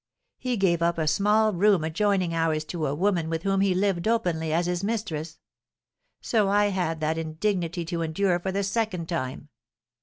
He 0.39 0.57
gave 0.57 0.81
up 0.81 0.97
a 0.97 1.05
small 1.07 1.53
room 1.53 1.83
adjoining 1.83 2.33
ours 2.33 2.65
to 2.65 2.87
a 2.87 2.95
woman 2.95 3.29
with 3.29 3.43
whom 3.43 3.61
he 3.61 3.75
lived 3.75 4.07
openly 4.07 4.51
as 4.51 4.65
his 4.65 4.83
mistress; 4.83 5.37
so 6.19 6.49
I 6.49 6.69
had 6.69 7.01
that 7.01 7.19
indignity 7.19 7.85
to 7.85 8.01
endure 8.01 8.39
for 8.39 8.51
the 8.51 8.63
second 8.63 9.07
time. 9.07 9.49